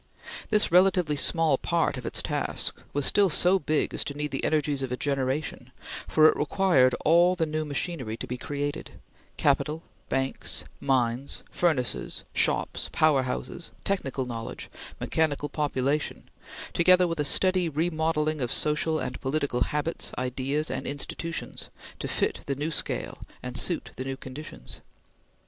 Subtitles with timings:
[0.49, 4.43] This relatively small part of its task was still so big as to need the
[4.43, 5.71] energies of a generation,
[6.07, 8.99] for it required all the new machinery to be created
[9.37, 16.27] capital, banks, mines, furnaces, shops, power houses, technical knowledge, mechanical population,
[16.73, 22.39] together with a steady remodelling of social and political habits, ideas, and institutions to fit
[22.47, 24.81] the new scale and suit the new conditions.